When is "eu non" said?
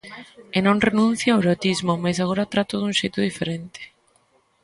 0.57-0.83